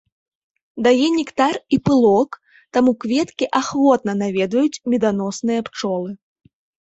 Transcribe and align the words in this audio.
Дае 0.85 1.07
нектар 1.17 1.55
і 1.77 1.77
пылок, 1.89 2.31
таму 2.79 2.91
кветкі 3.05 3.45
ахвотна 3.59 4.11
наведваюць 4.23 4.81
меданосныя 4.95 5.59
пчолы. 5.71 6.11